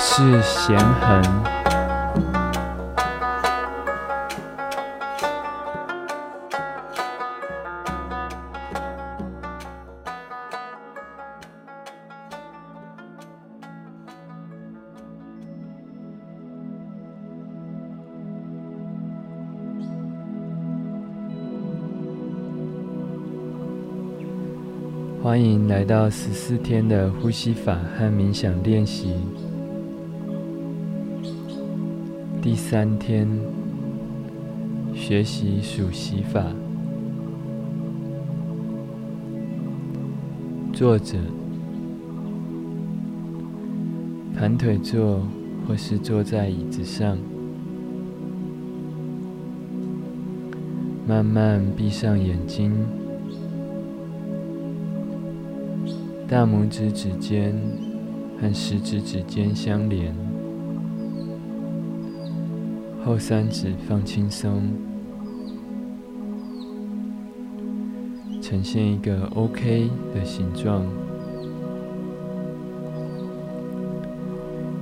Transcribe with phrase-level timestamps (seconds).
[0.00, 1.58] 是贤恒。
[25.20, 29.47] 欢迎来到十四天的呼吸法和冥想练习。
[32.50, 33.28] 第三天，
[34.94, 36.46] 学习数息法。
[40.72, 41.18] 坐着，
[44.34, 45.20] 盘腿坐，
[45.66, 47.18] 或是坐在椅子上，
[51.06, 52.72] 慢慢闭上眼睛。
[56.26, 57.54] 大拇指指尖
[58.40, 60.14] 和食指指尖相连，
[63.08, 64.64] 后三指放轻松，
[68.42, 70.84] 呈现一个 OK 的形状。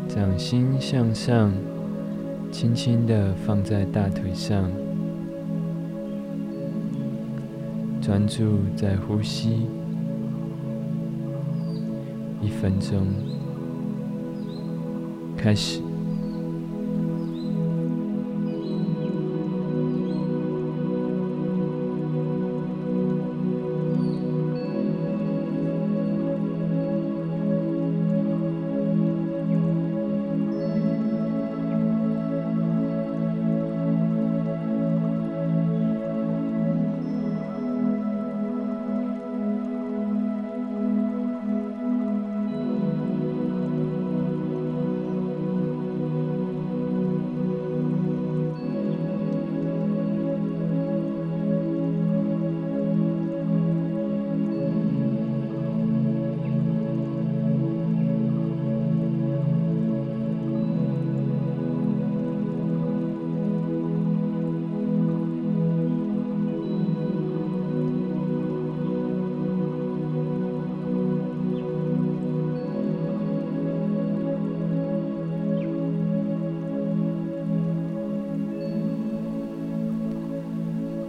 [0.09, 1.53] 掌心向上，
[2.51, 4.69] 轻轻地放在大腿上，
[8.03, 9.69] 专注在呼吸。
[12.43, 13.07] 一分钟，
[15.37, 15.86] 开始。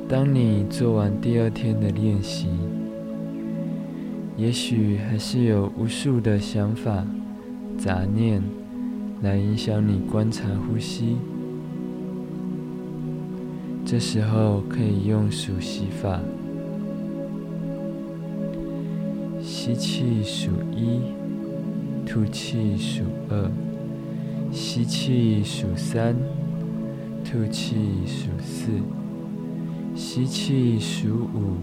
[0.10, 2.48] 当你做完第二天的练习，
[4.38, 7.06] 也许还是有无数的想法、
[7.78, 8.42] 杂念
[9.22, 11.18] 来影响你观察呼吸。
[13.86, 16.22] 这时候可以用数息法：
[19.42, 21.02] 吸气数一，
[22.06, 23.52] 吐气数二，
[24.54, 26.16] 吸气数三，
[27.26, 27.76] 吐气
[28.06, 28.72] 数四。
[29.98, 31.58] 吸气数五，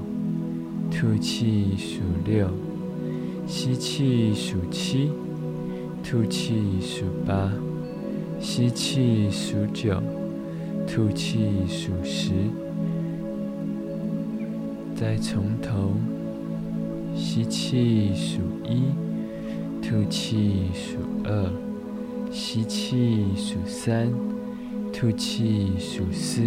[0.91, 2.49] 吐气数六，
[3.47, 5.13] 吸气数七，
[6.03, 7.53] 吐气数八，
[8.41, 10.03] 吸气数九，
[10.85, 12.33] 吐气数十。
[14.97, 15.93] 再从头，
[17.15, 18.83] 吸气数一，
[19.81, 21.53] 吐气数二，
[22.33, 24.13] 吸气数三，
[24.93, 26.43] 吐气数四。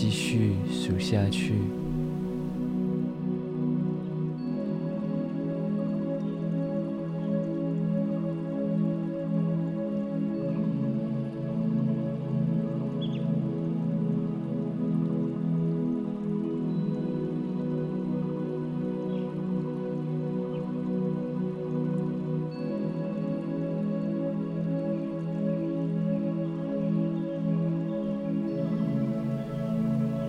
[0.00, 1.54] 继续数下去。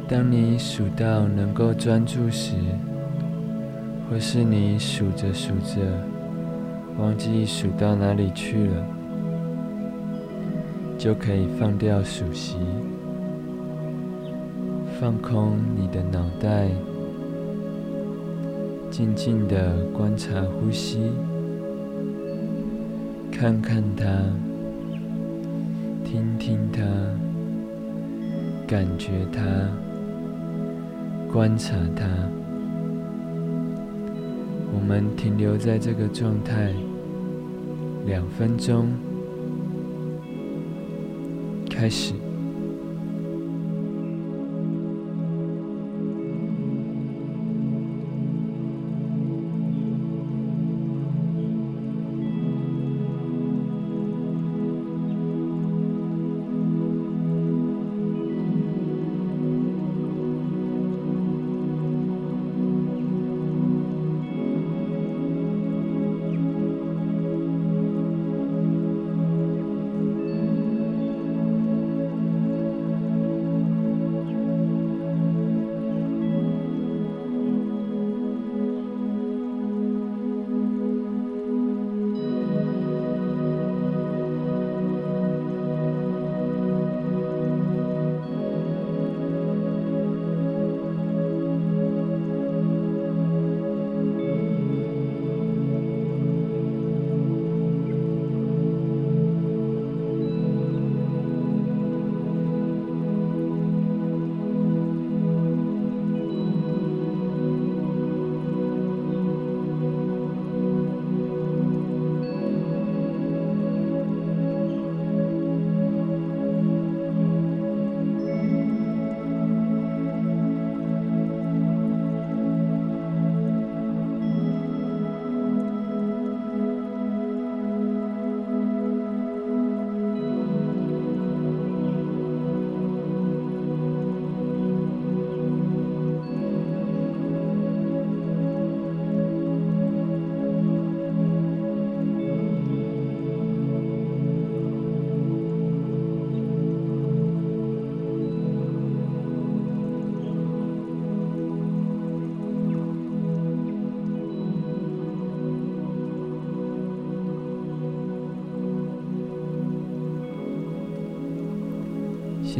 [0.09, 2.56] 当你数到能够专注时，
[4.09, 6.04] 或是你数着数着
[6.98, 8.84] 忘记数到哪里去了，
[10.98, 12.57] 就可以放掉数息，
[15.00, 16.69] 放空你的脑袋，
[18.89, 21.12] 静静的观察呼吸，
[23.31, 24.06] 看看它，
[26.04, 26.81] 听听它，
[28.66, 29.39] 感觉它。
[31.31, 32.06] 观察它，
[34.74, 36.74] 我们停留在这个状态
[38.08, 38.90] 两分钟，
[41.70, 42.14] 开始。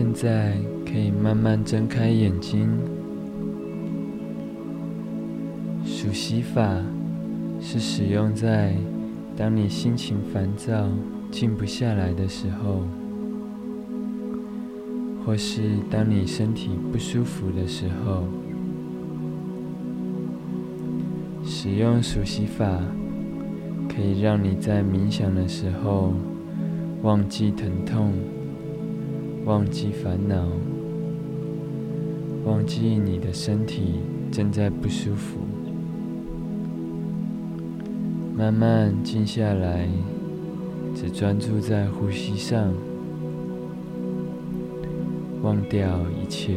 [0.01, 0.56] 现在
[0.86, 2.69] 可以慢慢睁开眼睛。
[5.84, 6.81] 数息法
[7.60, 8.74] 是使用在
[9.36, 10.88] 当你心情烦躁、
[11.30, 12.86] 静不下来的时候，
[15.25, 18.24] 或是当你身体不舒服的时候，
[21.44, 22.80] 使用数息法
[23.90, 26.13] 可以让你在冥想的时候
[27.01, 28.13] 忘记疼痛。
[29.50, 30.48] 忘记烦恼，
[32.46, 33.96] 忘记你的身体
[34.31, 35.40] 正在不舒服，
[38.38, 39.90] 慢慢静下来，
[40.94, 42.72] 只专注在呼吸上，
[45.42, 46.54] 忘掉一切。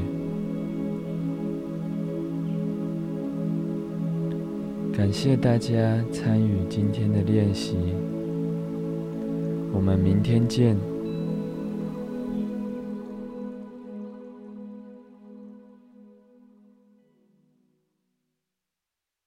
[4.93, 7.75] 感谢大家参与今天的练习，
[9.73, 10.92] 我们明天见。